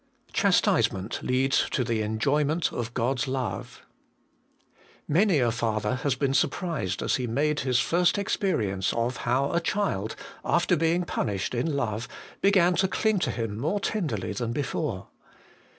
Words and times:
Chastisement 0.33 1.21
leads 1.21 1.69
to 1.69 1.83
the 1.83 2.01
enjoyment 2.01 2.71
of 2.73 2.95
God's 2.95 3.27
love. 3.27 3.83
Many 5.07 5.37
a 5.37 5.51
father 5.51 5.97
has 5.97 6.15
been 6.15 6.33
surprised 6.33 7.03
as 7.03 7.17
he 7.17 7.27
made 7.27 7.59
his 7.59 7.79
first 7.79 8.17
experience 8.17 8.93
of 8.93 9.17
how 9.17 9.51
a 9.51 9.59
child, 9.61 10.15
after 10.43 10.75
being 10.75 11.03
punished 11.03 11.53
HOLINESS 11.53 11.67
AND 11.75 11.79
CHASTISEMENT. 11.79 12.11
259 12.41 12.41
in 12.41 12.41
love, 12.41 12.41
began 12.71 12.75
to 12.77 12.87
cling 12.87 13.19
to 13.19 13.29
him 13.29 13.59
more 13.59 13.79
tenderly 13.79 14.33
than 14.33 14.51
before. 14.51 15.07